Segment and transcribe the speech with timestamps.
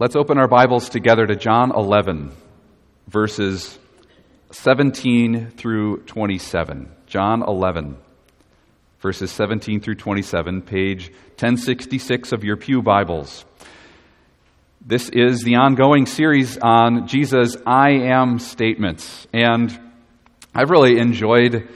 [0.00, 2.30] Let's open our Bibles together to John 11,
[3.08, 3.76] verses
[4.52, 6.88] 17 through 27.
[7.08, 7.96] John 11,
[9.00, 13.44] verses 17 through 27, page 1066 of your Pew Bibles.
[14.80, 19.26] This is the ongoing series on Jesus' I am statements.
[19.34, 19.76] And
[20.54, 21.68] I've really enjoyed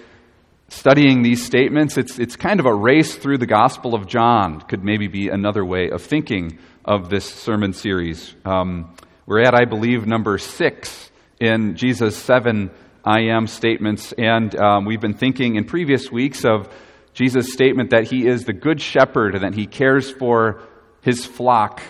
[0.68, 1.98] studying these statements.
[1.98, 5.64] It's, it's kind of a race through the Gospel of John, could maybe be another
[5.64, 8.35] way of thinking of this sermon series.
[8.45, 8.95] Um,
[9.27, 12.71] we're at, I believe, number six in Jesus' seven
[13.04, 14.13] I am statements.
[14.13, 16.68] And um, we've been thinking in previous weeks of
[17.14, 20.63] Jesus' statement that he is the good shepherd and that he cares for
[21.03, 21.81] his flock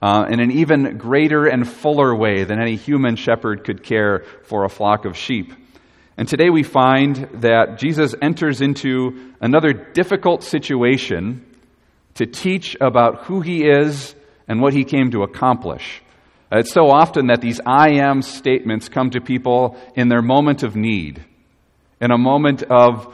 [0.00, 4.64] uh, in an even greater and fuller way than any human shepherd could care for
[4.64, 5.52] a flock of sheep.
[6.16, 11.44] And today we find that Jesus enters into another difficult situation
[12.14, 14.14] to teach about who he is
[14.48, 16.02] and what he came to accomplish.
[16.52, 20.76] It's so often that these I am statements come to people in their moment of
[20.76, 21.24] need,
[22.00, 23.12] in a moment of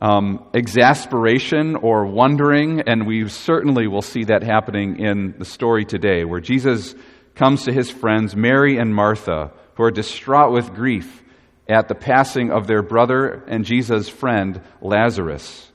[0.00, 6.24] um, exasperation or wondering, and we certainly will see that happening in the story today,
[6.24, 6.94] where Jesus
[7.34, 11.22] comes to his friends, Mary and Martha, who are distraught with grief
[11.68, 15.70] at the passing of their brother and Jesus' friend, Lazarus.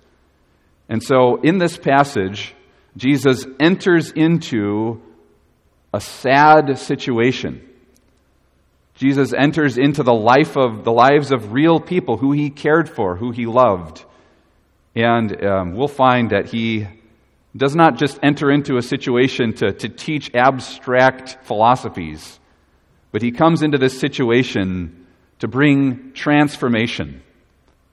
[0.87, 2.55] And so, in this passage,
[2.97, 5.01] Jesus enters into
[5.93, 7.67] a sad situation.
[8.95, 13.15] Jesus enters into the life of the lives of real people who he cared for,
[13.15, 14.05] who he loved.
[14.95, 16.87] And um, we'll find that he
[17.55, 22.39] does not just enter into a situation to, to teach abstract philosophies,
[23.11, 25.07] but he comes into this situation
[25.39, 27.21] to bring transformation,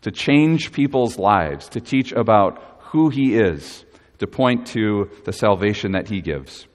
[0.02, 3.84] to change people's lives, to teach about who he is
[4.18, 6.66] to point to the salvation that he gives.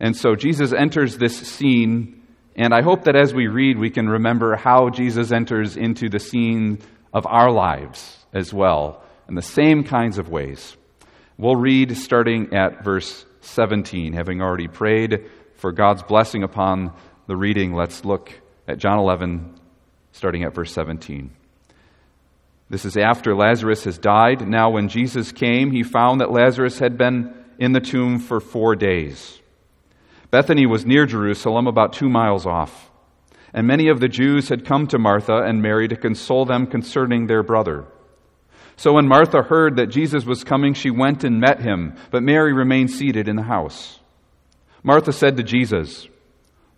[0.00, 2.22] And so Jesus enters this scene,
[2.56, 6.18] and I hope that as we read, we can remember how Jesus enters into the
[6.18, 6.80] scene
[7.12, 10.76] of our lives as well, in the same kinds of ways.
[11.38, 14.12] We'll read starting at verse 17.
[14.12, 16.92] Having already prayed for God's blessing upon
[17.26, 18.32] the reading, let's look
[18.66, 19.54] at John 11,
[20.12, 21.30] starting at verse 17.
[22.72, 24.48] This is after Lazarus has died.
[24.48, 28.76] Now, when Jesus came, he found that Lazarus had been in the tomb for four
[28.76, 29.42] days.
[30.30, 32.90] Bethany was near Jerusalem, about two miles off.
[33.52, 37.26] And many of the Jews had come to Martha and Mary to console them concerning
[37.26, 37.84] their brother.
[38.76, 42.54] So when Martha heard that Jesus was coming, she went and met him, but Mary
[42.54, 44.00] remained seated in the house.
[44.82, 46.08] Martha said to Jesus,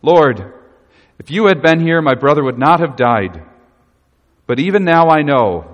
[0.02, 0.54] Lord,
[1.20, 3.44] if you had been here, my brother would not have died.
[4.48, 5.73] But even now I know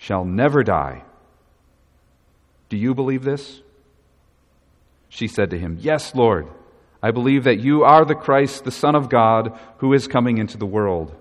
[0.00, 1.02] shall never die.
[2.70, 3.60] Do you believe this?
[5.10, 6.48] She said to him, Yes, Lord.
[7.02, 10.58] I believe that you are the Christ, the Son of God, who is coming into
[10.58, 11.14] the world.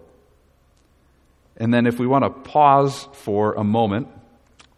[1.58, 4.08] And then, if we want to pause for a moment,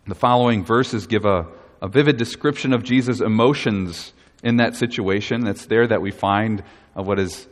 [0.08, 1.48] the following verses give a,
[1.82, 4.14] a vivid description of Jesus' emotions
[4.44, 5.46] in that situation.
[5.48, 6.64] It's there that we find
[6.94, 7.48] what is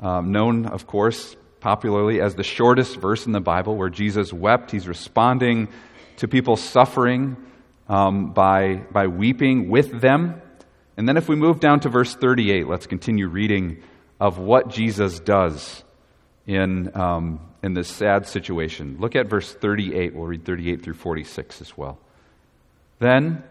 [0.00, 4.70] um, known, of course, popularly as the shortest verse in the Bible, where Jesus wept.
[4.70, 5.68] He's responding
[6.16, 7.36] to people suffering
[7.88, 10.40] um, by, by weeping with them.
[10.96, 13.82] And then if we move down to verse 38, let's continue reading
[14.20, 15.82] of what Jesus does
[16.46, 18.96] in, um, in this sad situation.
[19.00, 20.14] Look at verse 38.
[20.14, 21.98] We'll read 38 through 46 as well.
[22.98, 23.42] Then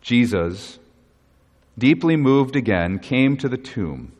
[0.00, 0.78] Jesus,
[1.78, 4.12] deeply moved again, came to the tomb.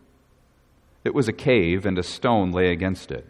[1.04, 3.27] It was a cave, and a stone lay against it.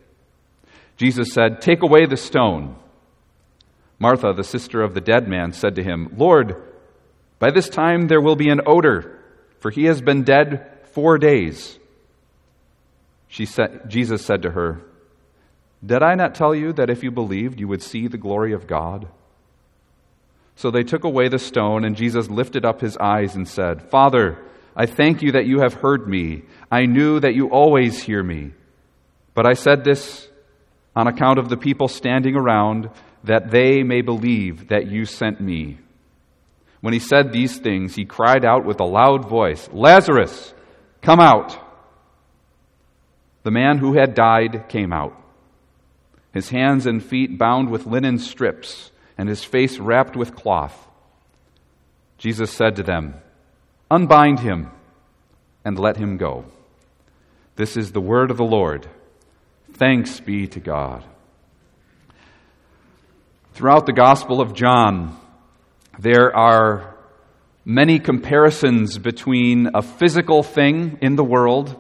[0.96, 2.76] Jesus said, Take away the stone.
[3.98, 6.56] Martha, the sister of the dead man, said to him, Lord,
[7.38, 9.20] by this time there will be an odor,
[9.60, 11.78] for he has been dead four days.
[13.28, 14.80] She said, Jesus said to her,
[15.84, 18.66] Did I not tell you that if you believed, you would see the glory of
[18.66, 19.08] God?
[20.56, 24.38] So they took away the stone, and Jesus lifted up his eyes and said, Father,
[24.76, 26.42] I thank you that you have heard me.
[26.70, 28.52] I knew that you always hear me.
[29.34, 30.28] But I said this
[30.96, 32.90] on account of the people standing around
[33.24, 35.78] that they may believe that you sent me.
[36.80, 40.52] When he said these things, he cried out with a loud voice, Lazarus,
[41.00, 41.58] come out.
[43.42, 45.14] the man who had died came out,
[46.32, 50.88] his hands and feet bound with linen strips, and his face wrapped with cloth.
[52.18, 53.14] Jesus said to them,
[53.90, 54.70] Unbind him
[55.64, 56.44] and let him go.
[57.56, 58.88] This is the word of the Lord.
[59.76, 61.04] Thanks be to God.
[63.54, 65.18] Throughout the Gospel of John,
[65.98, 66.94] there are
[67.64, 71.74] many comparisons between a physical thing in the world,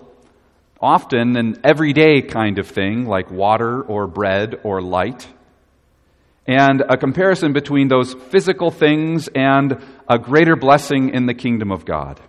[0.80, 5.28] often an everyday kind of thing like water or bread or light,
[6.48, 9.78] and a comparison between those physical things and
[10.10, 12.20] a greater blessing in the kingdom of God.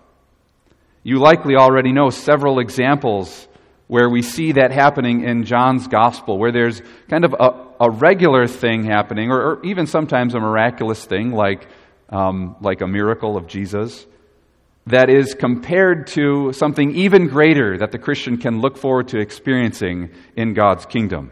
[1.01, 3.47] You likely already know several examples
[3.87, 8.47] where we see that happening in John's gospel, where there's kind of a, a regular
[8.47, 11.67] thing happening, or, or, even sometimes a miraculous thing like,
[12.09, 14.05] um, like a miracle of Jesus,
[14.87, 20.11] that is compared to something even greater that the Christian can look forward to experiencing
[20.35, 21.31] in God's kingdom.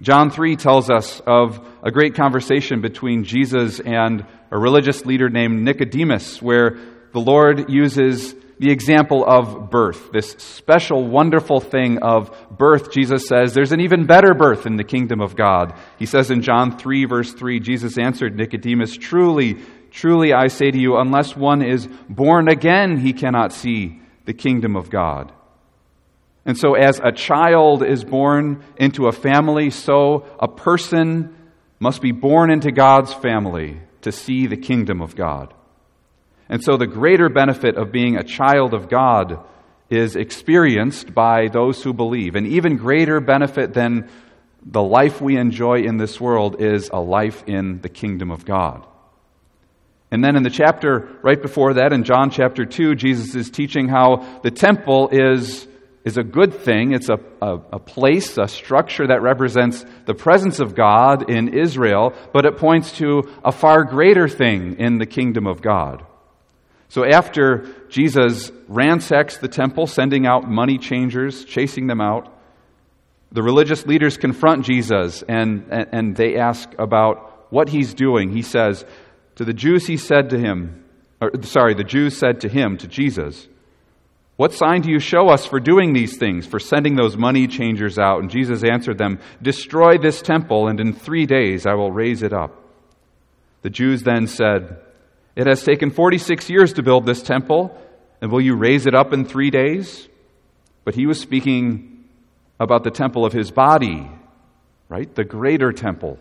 [0.00, 5.62] John 3 tells us of a great conversation between Jesus and a religious leader named
[5.62, 6.76] Nicodemus, where
[7.12, 12.92] the Lord uses the example of birth, this special, wonderful thing of birth.
[12.92, 15.76] Jesus says, There's an even better birth in the kingdom of God.
[15.98, 19.56] He says in John 3, verse 3, Jesus answered Nicodemus, Truly,
[19.90, 24.76] truly I say to you, unless one is born again, he cannot see the kingdom
[24.76, 25.32] of God.
[26.46, 31.34] And so, as a child is born into a family, so a person
[31.80, 35.52] must be born into God's family to see the kingdom of God.
[36.52, 39.42] And so the greater benefit of being a child of God
[39.88, 42.36] is experienced by those who believe.
[42.36, 44.10] An even greater benefit than
[44.62, 48.86] the life we enjoy in this world is a life in the kingdom of God.
[50.10, 53.88] And then in the chapter right before that, in John chapter 2, Jesus is teaching
[53.88, 55.66] how the temple is,
[56.04, 56.92] is a good thing.
[56.92, 62.12] It's a, a, a, place, a structure that represents the presence of God in Israel,
[62.34, 66.04] but it points to a far greater thing in the kingdom of God.
[66.92, 72.30] So after Jesus ransacks the temple, sending out money changers, chasing them out,
[73.30, 78.28] the religious leaders confront Jesus and, and, and, they ask about what he's doing.
[78.28, 78.84] He says,
[79.36, 80.84] To the Jews, he said to him,
[81.18, 83.48] or, sorry, the Jews said to him, to Jesus,
[84.36, 87.98] What sign do you show us for doing these things, for sending those money changers
[87.98, 88.20] out?
[88.20, 92.34] And Jesus answered them, Destroy this temple, and in three days I will raise it
[92.34, 92.54] up.
[93.62, 94.76] The Jews then said,
[95.34, 97.76] it has taken 46 years to build this temple,
[98.20, 100.08] and will you raise it up in three days?
[100.84, 102.04] But he was speaking
[102.60, 104.08] about the temple of his body,
[104.88, 105.12] right?
[105.14, 106.18] The greater temple.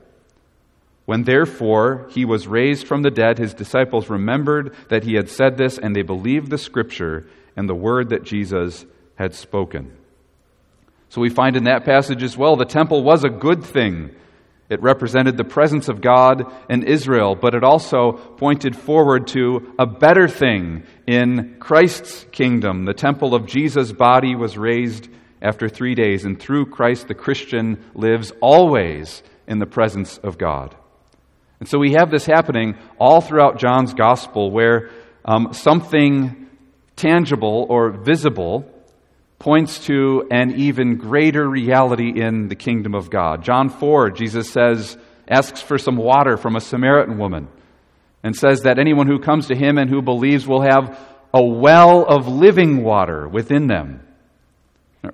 [1.05, 5.57] When therefore he was raised from the dead, his disciples remembered that he had said
[5.57, 8.85] this, and they believed the scripture and the word that Jesus
[9.15, 9.91] had spoken.
[11.09, 14.15] So we find in that passage as well the temple was a good thing
[14.71, 19.85] it represented the presence of God in Israel, but it also pointed forward to a
[19.85, 22.85] better thing in Christ's kingdom.
[22.85, 25.09] The temple of Jesus' body was raised
[25.41, 30.75] after three days, and through Christ, the Christian lives always in the presence of God.
[31.59, 34.89] And so we have this happening all throughout John's gospel where
[35.25, 36.47] um, something
[36.95, 38.70] tangible or visible
[39.41, 43.43] points to an even greater reality in the kingdom of God.
[43.43, 44.95] John 4, Jesus says,
[45.27, 47.47] asks for some water from a Samaritan woman
[48.21, 50.95] and says that anyone who comes to him and who believes will have
[51.33, 54.05] a well of living water within them.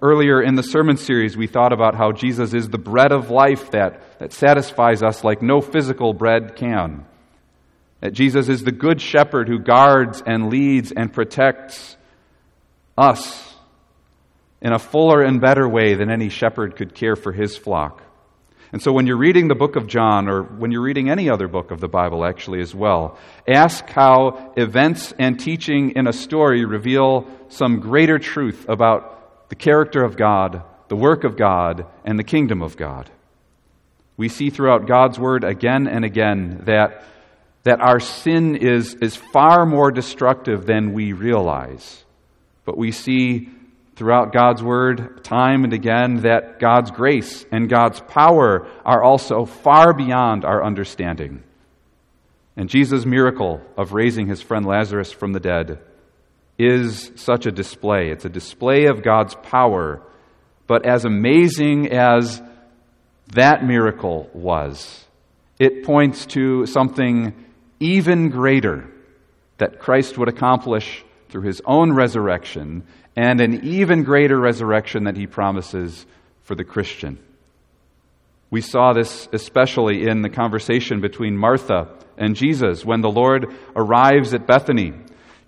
[0.01, 3.71] Earlier in the sermon series, we thought about how Jesus is the bread of life
[3.71, 7.05] that, that satisfies us like no physical bread can.
[8.01, 11.95] That Jesus is the good shepherd who guards and leads and protects
[12.97, 13.46] us
[14.61, 18.01] in a fuller and better way than any shepherd could care for his flock.
[18.73, 21.47] And so when you're reading the book of John, or when you're reading any other
[21.47, 26.65] book of the Bible actually as well, ask how events and teaching in a story
[26.65, 32.25] reveal some greater truth about the character of God, the work of God, and the
[32.25, 33.09] kingdom of God.
[34.17, 37.05] We see throughout God's word again and again that,
[37.63, 42.03] that our sin is, is far more destructive than we realize.
[42.65, 43.49] But we see
[43.97, 49.91] throughout God's Word time and again that God's grace and God's power are also far
[49.91, 51.43] beyond our understanding.
[52.55, 55.79] And Jesus' miracle of raising his friend Lazarus from the dead
[56.59, 58.09] is such a display.
[58.09, 60.03] It's a display of God's power.
[60.67, 62.39] But as amazing as
[63.33, 65.05] that miracle was,
[65.57, 67.33] it points to something
[67.79, 68.89] even greater
[69.57, 72.83] that Christ would accomplish through his own resurrection
[73.17, 76.05] and an even greater resurrection that he promises
[76.43, 77.17] for the Christian.
[78.51, 84.35] We saw this especially in the conversation between Martha and Jesus when the Lord arrives
[84.35, 84.93] at Bethany.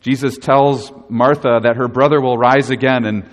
[0.02, 3.30] Jesus tells Martha that her brother will rise again, and,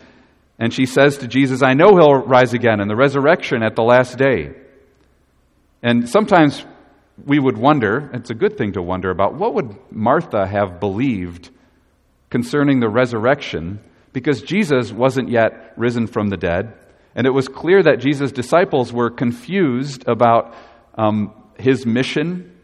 [0.58, 3.82] and she says to Jesus, I know he'll rise again in the resurrection at the
[3.82, 4.54] last day.
[5.82, 6.62] And sometimes
[7.24, 11.48] we would wonder, it's a good thing to wonder about, what would Martha have believed
[12.28, 13.80] concerning the resurrection?
[14.16, 16.72] Because Jesus wasn't yet risen from the dead.
[17.14, 20.54] And it was clear that Jesus' disciples were confused about
[20.94, 22.58] um, his mission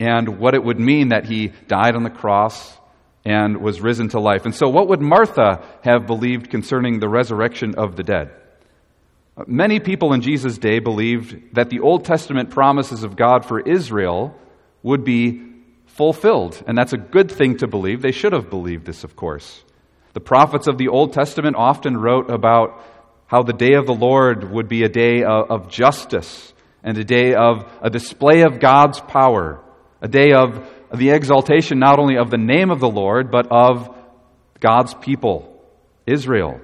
[0.00, 2.76] and what it would mean that he died on the cross
[3.24, 4.46] and was risen to life.
[4.46, 8.32] And so, what would Martha have believed concerning the resurrection of the dead?
[9.46, 14.34] Many people in Jesus' day believed that the Old Testament promises of God for Israel
[14.82, 15.40] would be
[15.86, 16.60] fulfilled.
[16.66, 18.02] And that's a good thing to believe.
[18.02, 19.62] They should have believed this, of course.
[20.12, 22.82] The prophets of the Old Testament often wrote about
[23.26, 26.52] how the day of the Lord would be a day of justice
[26.82, 29.62] and a day of a display of God's power,
[30.00, 33.96] a day of the exaltation not only of the name of the Lord, but of
[34.58, 35.62] God's people,
[36.06, 36.60] Israel.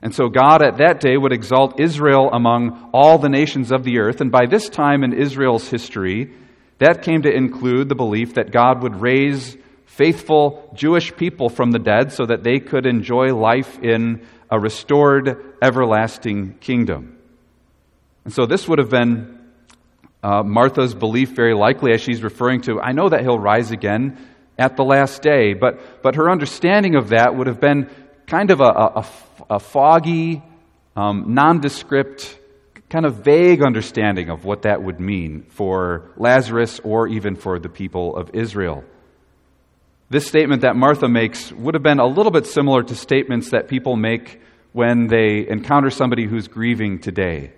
[0.00, 3.98] And so God at that day would exalt Israel among all the nations of the
[3.98, 4.20] earth.
[4.20, 6.32] And by this time in Israel's history,
[6.78, 9.56] that came to include the belief that God would raise
[9.96, 15.36] faithful Jewish people from the dead so that they could enjoy life in a restored,
[15.60, 17.18] everlasting kingdom.
[18.24, 19.38] And so this would have been
[20.22, 24.16] uh, Martha's belief, very likely, as she's referring to, I know that he'll rise again
[24.58, 25.52] at the last day.
[25.52, 27.90] But, but her understanding of that would have been
[28.26, 29.06] kind of a, a,
[29.50, 30.42] a foggy,
[30.96, 32.38] um, nondescript,
[32.88, 37.68] kind of vague understanding of what that would mean for Lazarus or even for the
[37.68, 38.84] people of Israel.
[40.12, 43.68] This statement that Martha makes would have been a little bit similar to statements that
[43.68, 44.42] people make
[44.72, 47.50] when they encounter somebody who's grieving today.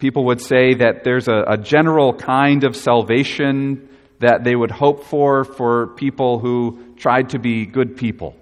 [0.00, 3.88] People would say that there's a, a general kind of salvation
[4.18, 8.34] that they would hope for for people who tried to be good people.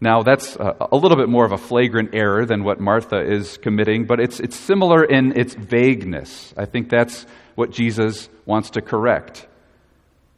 [0.00, 3.58] Now, that's a, a, little bit more of a flagrant error than what Martha is
[3.58, 6.54] committing, but it's, it's similar in its vagueness.
[6.56, 9.46] I think that's what Jesus wants to correct.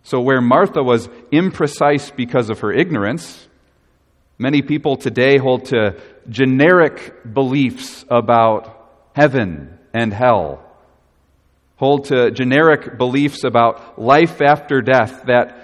[0.08, 3.46] So, where Martha was imprecise because of her ignorance,
[4.38, 6.00] many people today hold to
[6.30, 10.64] generic beliefs about heaven and hell,
[11.76, 15.60] hold to generic beliefs about life after death that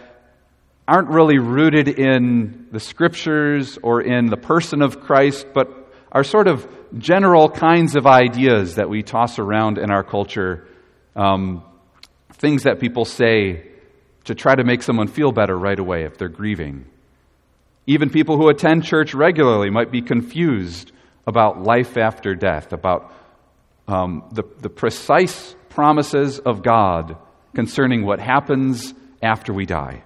[0.87, 5.71] aren't really rooted in the scriptures or in the person of Christ, but
[6.13, 10.69] are sort of general kinds of ideas that we toss around in our culture,
[11.17, 11.65] um,
[12.35, 13.71] things that people say
[14.25, 16.87] to try to make someone feel better right away if they're grieving.
[17.87, 20.93] Even people who attend church regularly might be confused
[21.27, 23.13] about life after death, about
[23.87, 27.17] um, the, the precise promises of God
[27.55, 30.03] concerning what happens after we die.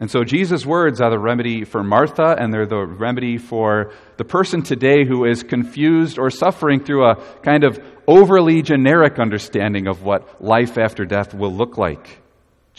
[0.00, 4.24] And so Jesus' words are the remedy for Martha, and they're the remedy for the
[4.24, 7.78] person today who is confused or suffering through a kind of
[8.08, 12.20] overly generic understanding of what life after death will look like.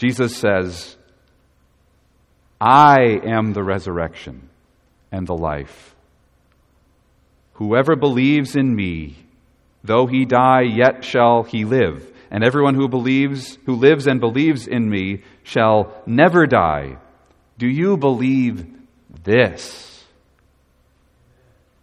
[0.02, 0.96] Jesus says,
[2.60, 4.48] I am the resurrection
[5.12, 5.94] and the life.
[7.52, 9.14] Whoever believes in me,
[9.84, 12.12] though he die, yet shall he live.
[12.32, 16.96] And everyone who believes, who lives and believes in me, shall never die.
[17.58, 18.66] Do you believe
[19.22, 20.04] this?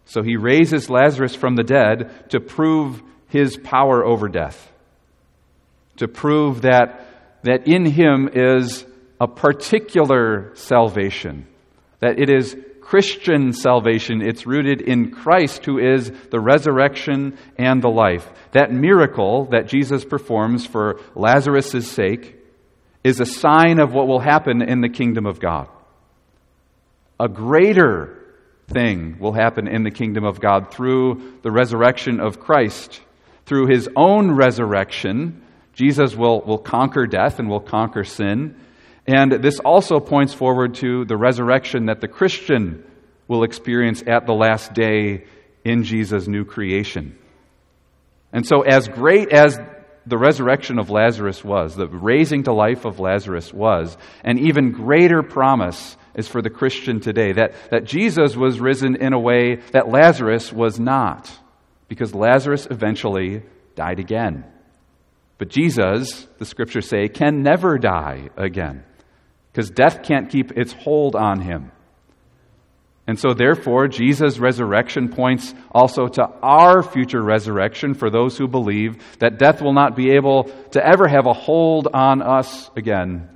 [0.04, 4.70] So he raises Lazarus from the dead to prove his power over death,
[5.98, 7.06] to prove that
[7.44, 8.86] that in him is
[9.20, 11.48] a particular salvation,
[12.00, 12.56] that it is
[12.90, 14.24] Christian salvation.
[14.24, 18.28] It's rooted in Christ, who is the resurrection and the life.
[18.54, 22.36] That miracle that Jesus performs for Lazarus' sake
[23.04, 25.68] is a sign of what will happen in the kingdom of God.
[27.20, 28.18] A greater
[28.70, 33.02] thing will happen in the kingdom of God through the resurrection of Christ.
[33.46, 35.44] Through his own resurrection,
[35.80, 38.58] Jesus will, will conquer death and will conquer sin.
[39.08, 42.84] And this also points forward to the resurrection that the Christian
[43.30, 45.24] will experience at the last day
[45.64, 47.18] in Jesus' new creation.
[48.34, 49.58] And so, as great as
[50.06, 55.24] the resurrection of Lazarus was, the raising to life of Lazarus was, an even greater
[55.24, 59.88] promise is for the Christian today that, that Jesus was risen in a way that
[59.88, 61.32] Lazarus was not,
[61.88, 63.44] because Lazarus eventually
[63.76, 64.44] died again.
[65.40, 68.84] But Jesus, the scriptures say, can never die again
[69.52, 71.72] because death can't keep its hold on him.
[73.08, 79.04] And so, therefore, Jesus' resurrection points also to our future resurrection for those who believe
[79.18, 83.28] that death will not be able to ever have a hold on us again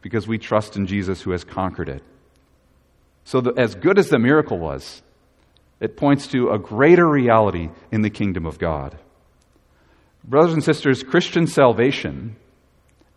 [0.00, 2.02] because we trust in Jesus who has conquered it.
[3.24, 5.02] So, the, as good as the miracle was,
[5.78, 8.96] it points to a greater reality in the kingdom of God.
[10.28, 12.36] Brothers and sisters, Christian salvation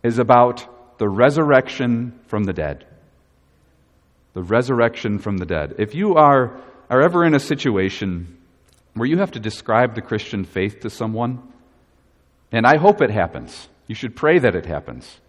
[0.02, 2.86] is about the resurrection from the dead
[4.34, 5.74] the resurrection from the dead.
[5.78, 8.38] If you are, are ever in a situation
[8.94, 11.42] where you have to describe the Christian faith to someone,
[12.50, 15.20] and I hope it happens, you should pray that it happens,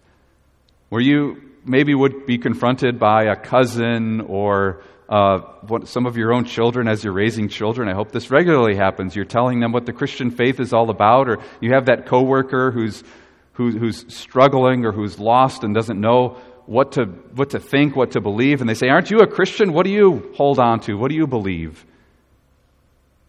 [0.88, 5.40] where you maybe would be confronted by a cousin or uh,
[5.84, 7.88] some of your own children as you're raising children.
[7.88, 9.14] I hope this regularly happens.
[9.14, 12.70] You're telling them what the Christian faith is all about, or you have that coworker
[12.70, 13.04] who's,
[13.52, 18.12] who, who's struggling or who's lost and doesn't know what to, what to think, what
[18.12, 19.72] to believe, and they say, Aren't you a Christian?
[19.74, 20.94] What do you hold on to?
[20.94, 21.84] What do you believe?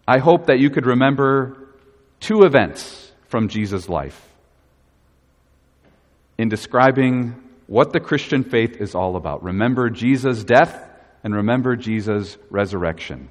[0.07, 1.57] I hope that you could remember
[2.19, 4.21] two events from Jesus' life
[6.37, 7.35] in describing
[7.67, 9.43] what the Christian faith is all about.
[9.43, 10.81] Remember Jesus' death
[11.25, 13.29] and remember Jesus' resurrection.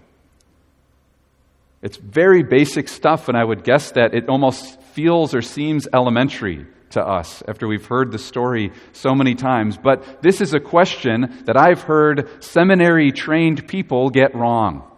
[1.80, 6.66] It's very basic stuff, and I would guess that it almost feels or seems elementary
[6.90, 9.78] to us after we've heard the story so many times.
[9.78, 14.90] But this is a question that I've heard seminary trained people get wrong.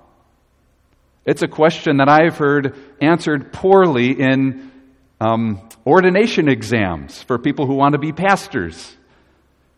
[1.26, 4.72] It's a question that I've heard answered poorly in
[5.20, 8.96] um, ordination exams for people who want to be pastors.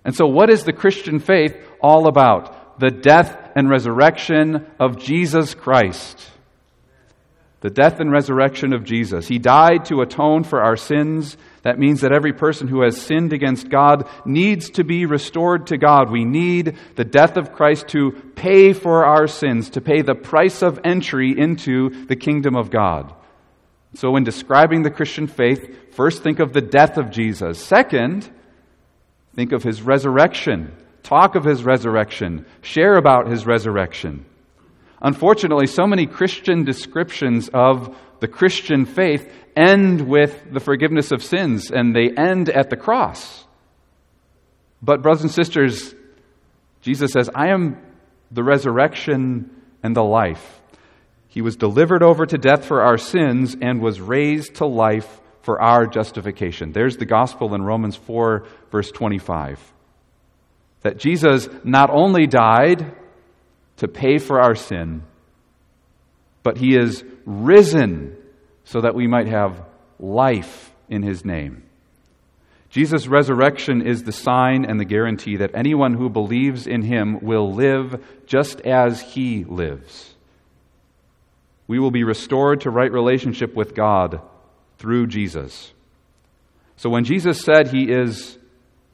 [0.04, 2.54] And so, what is the Christian faith all about?
[2.78, 6.30] The death and resurrection of Jesus Christ.
[7.60, 9.26] The death and resurrection of Jesus.
[9.26, 11.36] He died to atone for our sins
[11.68, 15.76] that means that every person who has sinned against God needs to be restored to
[15.76, 16.10] God.
[16.10, 20.62] We need the death of Christ to pay for our sins, to pay the price
[20.62, 23.12] of entry into the kingdom of God.
[23.94, 27.62] So, when describing the Christian faith, first think of the death of Jesus.
[27.62, 28.30] Second,
[29.34, 30.72] think of his resurrection.
[31.02, 32.46] Talk of his resurrection.
[32.62, 34.24] Share about his resurrection.
[35.00, 41.70] Unfortunately, so many Christian descriptions of the Christian faith end with the forgiveness of sins
[41.70, 43.44] and they end at the cross.
[44.82, 45.94] But, brothers and sisters,
[46.80, 47.76] Jesus says, I am
[48.30, 49.50] the resurrection
[49.82, 50.60] and the life.
[51.28, 55.60] He was delivered over to death for our sins and was raised to life for
[55.60, 56.72] our justification.
[56.72, 59.72] There's the gospel in Romans 4, verse 25.
[60.82, 62.94] That Jesus not only died
[63.78, 65.02] to pay for our sin,
[66.42, 68.16] but he is risen
[68.64, 69.62] so that we might have
[69.98, 71.62] life in his name.
[72.70, 77.52] Jesus' resurrection is the sign and the guarantee that anyone who believes in him will
[77.52, 80.14] live just as he lives.
[81.66, 84.20] We will be restored to right relationship with God
[84.78, 85.72] through Jesus.
[86.76, 88.37] So when Jesus said he is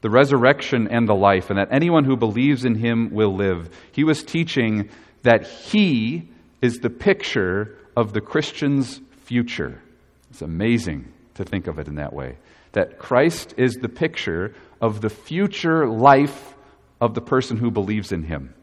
[0.05, 4.03] the resurrection and the life, and that anyone who believes in him will live, he
[4.03, 4.87] was teaching
[5.23, 6.29] that he
[6.61, 9.81] is the picture of the Christian's future.
[10.29, 12.37] It's amazing to think of it in that way.
[12.73, 16.53] That Christ is the picture of the future life
[17.01, 18.53] of the person who believes in him.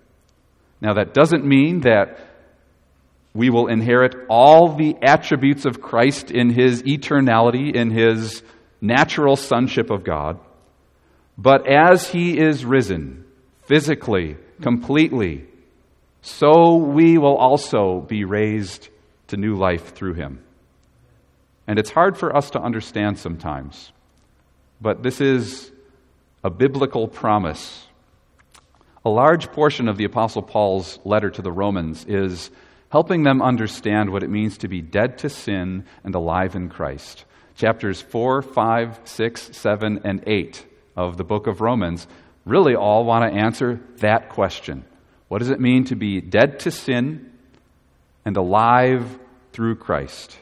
[0.81, 2.21] Now, that doesn't mean that
[3.35, 8.45] we will inherit all the attributes of Christ in his eternality, in his
[8.81, 10.39] natural sonship of God.
[11.39, 13.25] But as he is risen,
[13.65, 15.47] physically, completely,
[16.21, 18.89] so we will also be raised
[19.29, 20.41] to new life through him.
[21.67, 23.93] And it's hard for us to understand sometimes,
[24.81, 25.71] but this is
[26.45, 27.87] a biblical promise.
[29.05, 32.51] A large portion of the Apostle Paul's letter to the Romans is
[32.91, 37.25] helping them understand what it means to be dead to sin and alive in Christ.
[37.57, 42.07] Chapters 4, 5, 6, 7, and 8 of the book of Romans
[42.45, 44.85] really all want to answer that question.
[45.29, 47.33] What does it mean to be dead to sin
[48.25, 49.19] and alive
[49.53, 50.37] through Christ?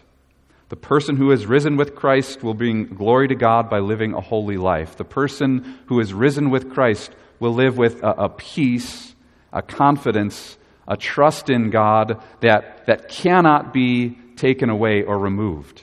[0.68, 4.20] The person who has risen with Christ will bring glory to God by living a
[4.20, 4.96] holy life.
[4.96, 9.14] The person who is risen with Christ will live with a, a peace,
[9.52, 15.82] a confidence, a trust in God that, that cannot be taken away or removed.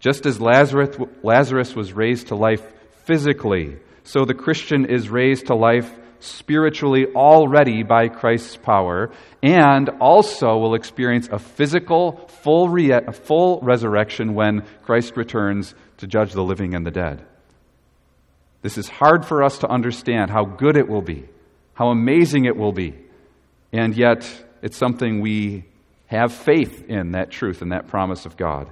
[0.00, 2.62] Just as Lazarus, Lazarus was raised to life
[3.04, 5.90] physically, so the Christian is raised to life
[6.20, 9.10] spiritually already by Christ's power,
[9.42, 16.32] and also will experience a physical, full, re- full resurrection when Christ returns to judge
[16.32, 17.24] the living and the dead.
[18.62, 21.28] This is hard for us to understand how good it will be,
[21.74, 22.94] how amazing it will be,
[23.72, 24.26] and yet
[24.62, 25.64] it's something we
[26.06, 28.70] have faith in that truth and that promise of God.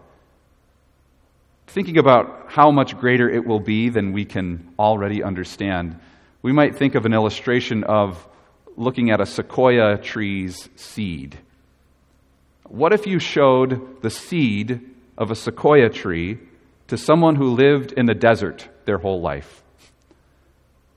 [1.67, 5.99] Thinking about how much greater it will be than we can already understand,
[6.43, 8.27] we might think of an illustration of
[8.77, 11.39] looking at a sequoia tree's seed.
[12.65, 14.81] What if you showed the seed
[15.17, 16.39] of a sequoia tree
[16.89, 19.63] to someone who lived in the desert their whole life?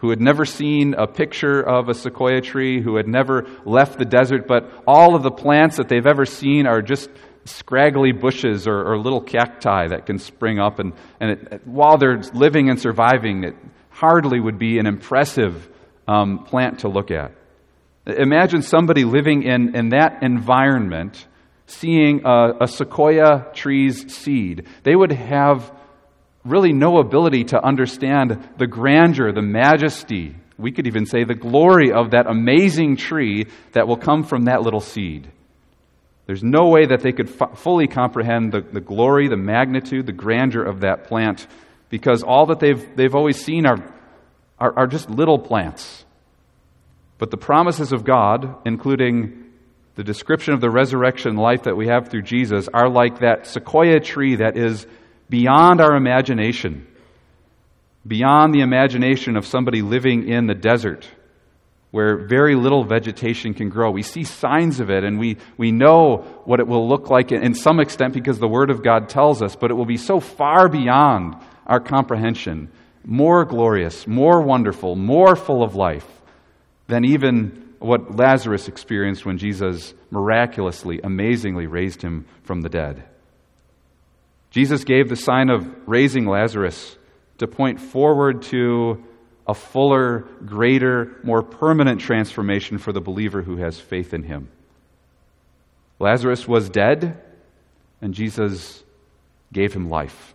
[0.06, 4.06] who had never seen a picture of a sequoia tree, who had never left the
[4.06, 7.10] desert, but all of the plants that they've ever seen are just
[7.45, 10.79] scraggly bushes or, or little cacti that can spring up.
[10.79, 13.55] And, and it, while they're living and surviving, it
[13.89, 15.67] hardly would be an impressive
[16.08, 17.31] um, plant to look at.
[18.05, 21.25] Imagine somebody living in, in that environment
[21.67, 24.67] seeing a, a sequoia tree's seed.
[24.84, 25.71] They would have
[26.43, 31.91] really no ability to understand the grandeur, the majesty, we could even say the glory
[31.91, 35.29] of that amazing tree that will come from that little seed.
[36.25, 40.11] There's no way that they could f- fully comprehend the, the glory, the magnitude, the
[40.11, 41.47] grandeur of that plant
[41.89, 43.77] because all that they've, they've always seen are,
[44.59, 46.03] are, are just little plants.
[47.17, 49.45] But the promises of God, including
[49.95, 53.99] the description of the resurrection life that we have through Jesus, are like that sequoia
[53.99, 54.85] tree that is
[55.29, 56.85] beyond our imagination,
[58.05, 61.07] beyond the imagination of somebody living in the desert
[61.95, 63.89] where very little vegetation can grow.
[63.89, 67.53] We see signs of it and we, we know what it will look like in
[67.53, 70.67] some extent because the Word of God tells us, but it will be so far
[70.67, 72.69] beyond our comprehension,
[73.05, 76.05] more glorious, more wonderful, more full of life
[76.88, 83.05] than even what Lazarus experienced when Jesus miraculously, amazingly raised him from the dead.
[84.49, 86.97] Jesus gave the sign of raising Lazarus
[87.38, 89.01] to point forward to
[89.47, 94.49] a fuller, greater, more permanent transformation for the believer who has faith in him.
[95.99, 97.21] Lazarus was dead,
[98.01, 98.84] and Jesus
[99.53, 100.34] gave him life.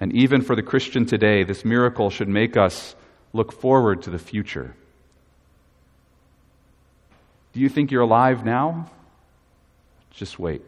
[0.00, 2.94] And even for the Christian today, this miracle should make us
[3.32, 4.74] look forward to the future.
[7.52, 8.90] Do you think you're alive now?
[10.10, 10.62] Just wait.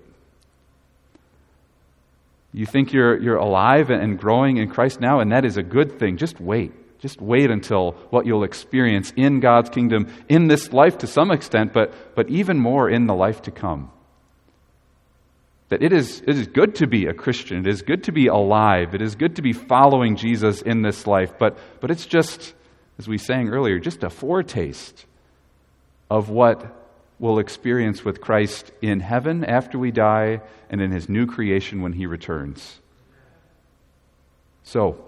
[2.52, 5.98] You think you're, you're alive and growing in Christ now, and that is a good
[5.98, 6.16] thing.
[6.16, 6.72] Just wait.
[6.98, 11.72] Just wait until what you'll experience in God's kingdom in this life to some extent,
[11.72, 13.90] but, but even more in the life to come.
[15.68, 17.58] That it is, it is good to be a Christian.
[17.58, 18.94] It is good to be alive.
[18.94, 22.54] It is good to be following Jesus in this life, but, but it's just,
[22.98, 25.06] as we sang earlier, just a foretaste
[26.10, 26.74] of what
[27.18, 31.92] we'll experience with Christ in heaven after we die and in his new creation when
[31.92, 32.80] he returns.
[34.62, 35.04] So,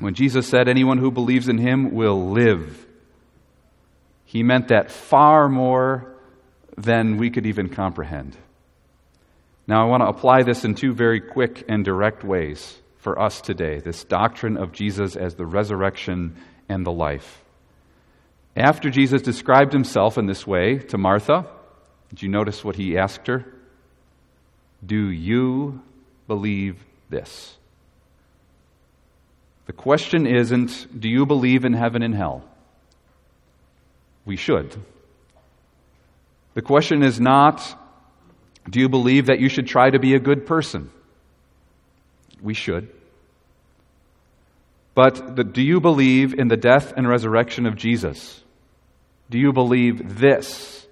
[0.00, 2.86] when Jesus said, Anyone who believes in him will live,
[4.24, 6.14] he meant that far more
[6.76, 8.36] than we could even comprehend.
[9.66, 13.40] Now, I want to apply this in two very quick and direct ways for us
[13.40, 16.36] today this doctrine of Jesus as the resurrection
[16.68, 17.42] and the life.
[18.56, 21.46] After Jesus described himself in this way to Martha,
[22.08, 23.44] did you notice what he asked her?
[24.84, 25.80] Do you
[26.26, 27.56] believe this?
[29.70, 32.42] The question isn't, do you believe in heaven and hell?
[34.24, 34.76] We should.
[36.54, 37.62] The question is not,
[38.68, 40.90] do you believe that you should try to be a good person?
[42.42, 42.88] We should.
[44.96, 48.42] But the, do you believe in the death and resurrection of Jesus?
[49.30, 50.84] Do you believe this?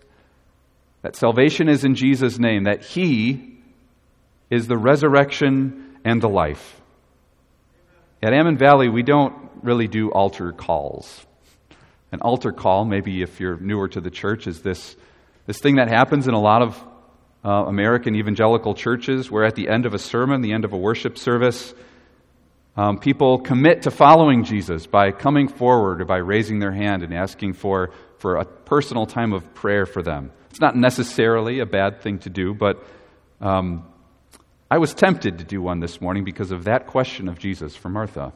[1.02, 3.58] That salvation is in Jesus' name, that He
[4.50, 6.80] is the resurrection and the life.
[8.20, 11.24] At Ammon Valley, we don't really do altar calls.
[12.10, 14.96] An altar call, maybe if you're newer to the church, is this,
[15.46, 16.84] this thing that happens in a lot of
[17.44, 20.76] uh, American evangelical churches where at the end of a sermon, the end of a
[20.76, 21.72] worship service,
[22.76, 27.14] um, people commit to following Jesus by coming forward or by raising their hand and
[27.14, 30.32] asking for, for a personal time of prayer for them.
[30.50, 32.84] It's not necessarily a bad thing to do, but
[33.40, 33.84] um,
[34.70, 37.88] I was tempted to do one this morning because of that question of Jesus for
[37.88, 38.32] Martha.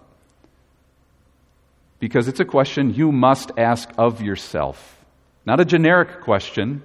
[2.01, 4.99] Because it's a question you must ask of yourself.
[5.45, 6.83] Not a generic question,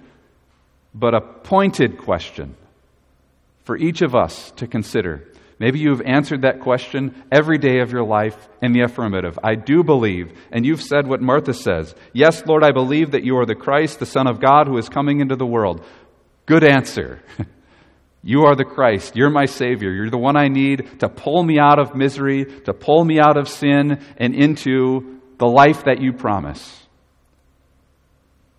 [0.93, 2.55] but a pointed question
[3.63, 5.23] for each of us to consider.
[5.59, 9.39] Maybe you've answered that question every day of your life in the affirmative.
[9.43, 10.37] I do believe.
[10.51, 13.99] And you've said what Martha says Yes, Lord, I believe that you are the Christ,
[13.99, 15.83] the Son of God, who is coming into the world.
[16.45, 17.21] Good answer.
[18.23, 19.15] you are the Christ.
[19.15, 19.91] You're my Savior.
[19.91, 23.37] You're the one I need to pull me out of misery, to pull me out
[23.37, 26.87] of sin, and into the life that you promise.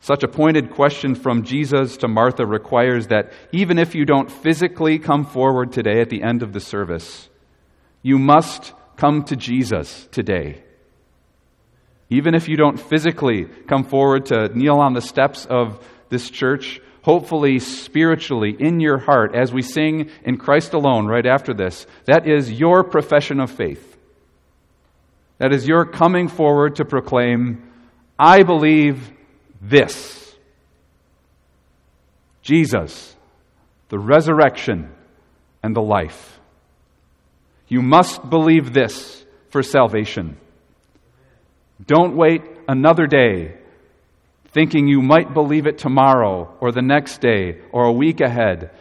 [0.00, 4.98] Such a pointed question from Jesus to Martha requires that even if you don't physically
[4.98, 7.28] come forward today at the end of the service,
[8.00, 10.62] you must come to Jesus today.
[12.10, 16.80] Even if you don't physically come forward to kneel on the steps of this church,
[17.08, 22.28] hopefully spiritually in your heart, as we sing in Christ alone right after this, that
[22.28, 23.96] is your profession of faith.
[25.38, 27.72] That is your coming forward to proclaim,
[28.18, 29.10] I believe
[29.62, 30.36] this
[32.42, 33.16] Jesus,
[33.88, 34.90] the resurrection,
[35.62, 36.38] and the life.
[37.68, 40.36] You must believe this for salvation.
[41.86, 43.54] Don't wait another day
[44.58, 48.72] thinking you might believe it tomorrow or the next day or a week ahead.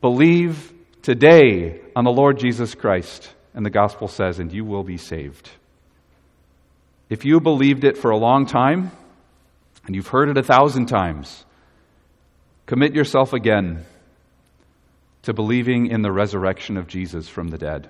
[0.00, 0.72] Believe
[1.02, 3.30] today on the Lord Jesus Christ.
[3.52, 5.50] And the gospel says, and you will be saved.
[7.10, 8.90] If you believed it for a long time,
[9.84, 11.44] and you've heard it a thousand times,
[12.64, 13.84] commit yourself again
[15.24, 17.86] to believing in the resurrection of Jesus from the dead.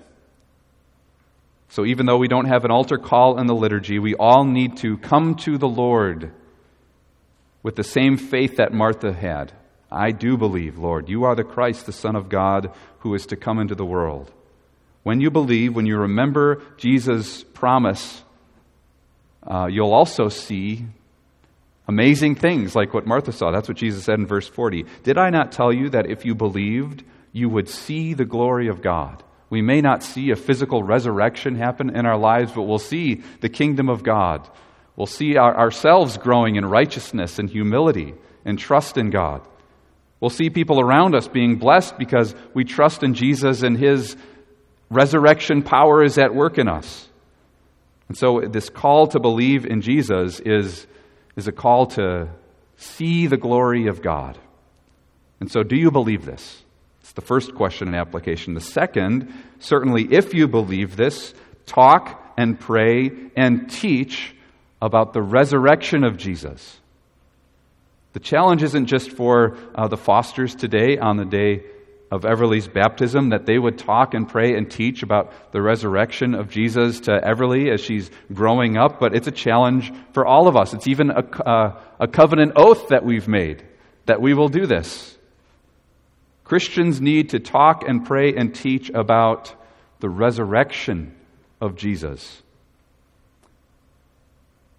[1.69, 4.75] So, even though we don't have an altar call in the liturgy, we all need
[4.79, 6.33] to come to the Lord
[7.63, 9.53] with the same faith that Martha had.
[9.89, 13.35] I do believe, Lord, you are the Christ, the Son of God, who is to
[13.35, 14.31] come into the world.
[15.03, 18.23] When you believe, when you remember Jesus' promise,
[19.45, 20.85] uh, you'll also see
[21.87, 23.51] amazing things like what Martha saw.
[23.51, 24.85] That's what Jesus said in verse 40.
[25.03, 28.81] Did I not tell you that if you believed, you would see the glory of
[28.81, 29.23] God?
[29.49, 33.49] We may not see a physical resurrection happen in our lives, but we'll see the
[33.49, 34.49] kingdom of God.
[34.95, 38.13] We'll see our, ourselves growing in righteousness and humility
[38.45, 39.41] and trust in God.
[40.19, 44.15] We'll see people around us being blessed because we trust in Jesus and His
[44.89, 47.09] resurrection power is at work in us.
[48.07, 50.85] And so, this call to believe in Jesus is,
[51.35, 52.29] is a call to
[52.77, 54.37] see the glory of God.
[55.39, 56.63] And so, do you believe this?
[57.01, 58.53] It's the first question and application.
[58.53, 61.33] The second, certainly if you believe this,
[61.65, 64.35] talk and pray and teach
[64.83, 66.77] about the resurrection of Jesus.
[68.11, 71.63] The challenge isn't just for uh, the Fosters today on the day
[72.11, 76.49] of Everly's baptism that they would talk and pray and teach about the resurrection of
[76.49, 80.73] Jesus to Everly as she's growing up, but it's a challenge for all of us.
[80.73, 83.63] It's even a, uh, a covenant oath that we've made
[84.05, 85.17] that we will do this.
[86.43, 89.55] Christians need to talk and pray and teach about
[90.01, 91.15] the resurrection
[91.61, 92.42] of Jesus.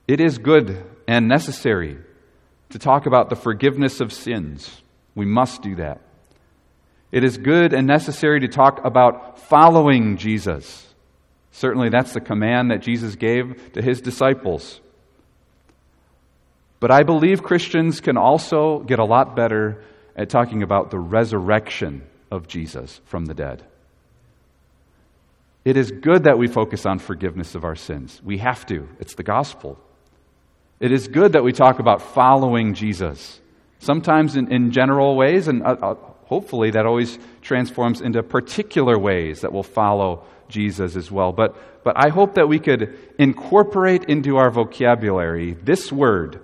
[0.07, 1.99] It is good and necessary
[2.71, 4.83] to talk about the forgiveness of sins.
[5.15, 6.01] We must do that.
[7.13, 10.93] It is good and necessary to talk about following Jesus.
[11.53, 14.81] Certainly, that's the command that Jesus gave to his disciples.
[16.81, 19.85] But I believe Christians can also get a lot better
[20.17, 23.65] at talking about the resurrection of Jesus from the dead.
[25.65, 28.21] It is good that we focus on forgiveness of our sins.
[28.23, 29.79] We have to, it's the gospel.
[30.81, 33.41] It is good that we talk about following Jesus,
[33.79, 39.43] sometimes in, in general ways, and uh, uh, hopefully that always transforms into particular ways
[39.43, 41.33] that will follow Jesus as well.
[41.33, 46.41] But, but I hope that we could incorporate into our vocabulary this word,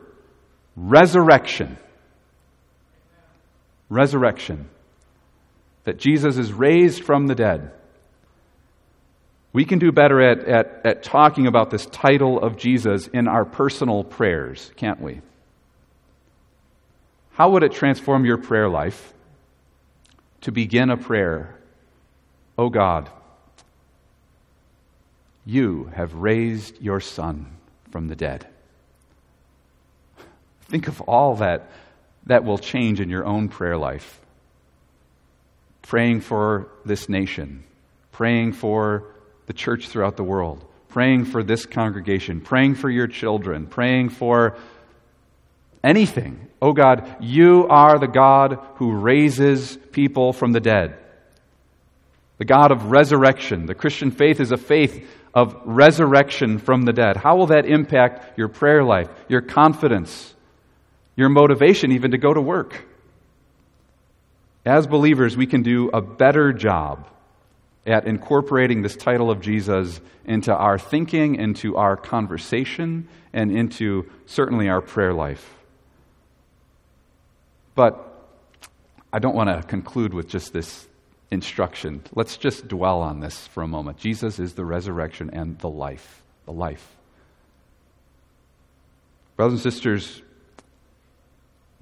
[0.77, 1.77] resurrection
[3.91, 4.71] resurrection,
[5.85, 7.73] that Jesus is raised from the dead.
[9.53, 13.45] We can do better at, at, at talking about this title of Jesus in our
[13.45, 15.21] personal prayers, can't we?
[17.33, 19.13] How would it transform your prayer life
[20.43, 21.59] to begin a prayer?
[22.57, 23.09] Oh God,
[25.45, 27.47] you have raised your Son
[27.91, 28.47] from the dead.
[30.63, 31.71] Think of all that
[32.27, 34.21] that will change in your own prayer life.
[35.83, 37.65] Praying for this nation,
[38.13, 39.07] praying for
[39.51, 44.57] the church throughout the world, praying for this congregation, praying for your children, praying for
[45.83, 46.47] anything.
[46.63, 50.97] Oh God, you are the God who raises people from the dead.
[52.39, 53.67] The God of resurrection.
[53.67, 57.17] The Christian faith is a faith of resurrection from the dead.
[57.17, 60.33] How will that impact your prayer life, your confidence,
[61.17, 62.87] your motivation even to go to work.
[64.65, 67.09] As believers, we can do a better job
[67.87, 74.69] at incorporating this title of Jesus into our thinking, into our conversation, and into certainly
[74.69, 75.55] our prayer life.
[77.75, 78.07] But
[79.13, 80.87] I don't want to conclude with just this
[81.31, 82.03] instruction.
[82.15, 83.99] Let's just dwell on this for a moment.
[83.99, 86.23] Jesus is the resurrection and the life.
[86.45, 86.97] The life.
[89.37, 90.23] Brothers and sisters,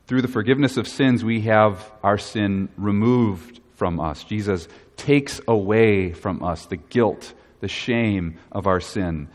[0.07, 4.25] Through the forgiveness of sins, we have our sin removed from us.
[4.25, 4.67] Jesus
[4.99, 9.29] takes away from us the guilt, the shame of our sin.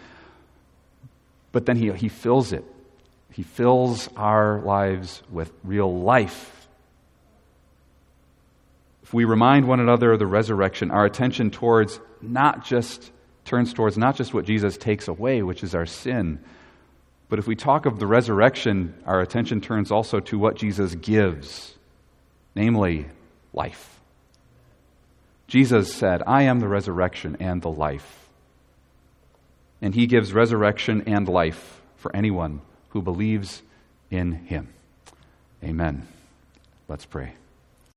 [1.52, 2.64] But then he, he fills it.
[3.32, 6.68] He fills our lives with real life.
[9.02, 13.12] If we remind one another of the resurrection, our attention towards not just
[13.46, 16.40] turns towards not just what Jesus takes away, which is our sin,
[17.30, 21.74] but if we talk of the resurrection, our attention turns also to what Jesus gives,
[22.54, 23.08] namely
[23.54, 24.00] life.
[25.48, 28.30] Jesus said, I am the resurrection and the life.
[29.82, 33.62] And he gives resurrection and life for anyone who believes
[34.10, 34.70] in him.
[35.64, 36.08] Amen.
[36.88, 37.34] Let's pray.